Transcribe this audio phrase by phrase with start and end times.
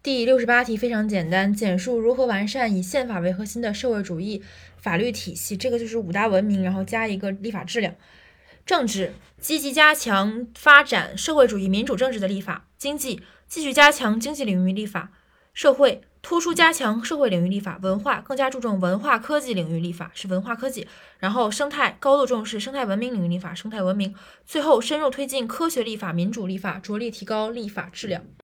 [0.00, 4.44] 第六十八题非常简单简述如何完善以宪法为核心的社会主义
[4.76, 7.92] 法律体系这个就是五大文明然后加一个立法质量。
[8.64, 15.10] 政治积极加强发展社会主义民主政治的立法经济继续加强经济领域立法
[15.52, 20.86] 社会突出加强社会领域立法文化更加注重文化科技领域立法是文化科技。
[21.18, 24.14] 然后生态高度重视生态文明领域立法生态文明。
[24.46, 28.24] 最后深入推进科学立法民主立法着力提高立法质量。